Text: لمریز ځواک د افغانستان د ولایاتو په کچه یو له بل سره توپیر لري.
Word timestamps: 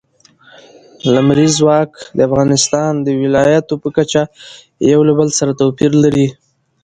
لمریز 1.13 1.51
ځواک 1.59 1.91
د 2.15 2.19
افغانستان 2.29 2.91
د 3.01 3.07
ولایاتو 3.21 3.75
په 3.83 3.89
کچه 3.95 4.21
یو 4.91 5.01
له 5.07 5.13
بل 5.19 5.29
سره 5.39 5.51
توپیر 5.59 5.91
لري. 6.03 6.27